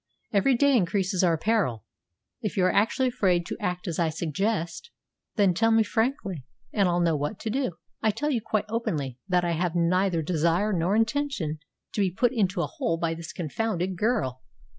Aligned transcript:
Every 0.33 0.55
day 0.55 0.75
increases 0.75 1.23
our 1.23 1.37
peril. 1.37 1.85
If 2.41 2.57
you 2.57 2.65
are 2.65 2.73
actually 2.73 3.09
afraid 3.09 3.45
to 3.45 3.57
act 3.59 3.87
as 3.87 3.99
I 3.99 4.09
suggest, 4.09 4.89
then 5.35 5.53
tell 5.53 5.69
me 5.69 5.83
frankly 5.83 6.43
and 6.73 6.89
I'll 6.89 6.99
know 7.01 7.15
what 7.15 7.39
to 7.41 7.51
do. 7.51 7.73
I 8.01 8.09
tell 8.09 8.31
you 8.31 8.41
quite 8.41 8.65
openly 8.67 9.19
that 9.27 9.45
I 9.45 9.51
have 9.51 9.75
neither 9.75 10.23
desire 10.23 10.73
nor 10.73 10.95
intention 10.95 11.59
to 11.93 12.01
be 12.01 12.09
put 12.09 12.31
into 12.33 12.63
a 12.63 12.65
hole 12.65 12.97
by 12.97 13.13
this 13.13 13.31
confounded 13.31 13.95
girl. 13.95 14.41